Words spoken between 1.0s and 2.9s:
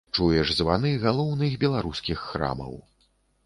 галоўных беларускіх храмаў.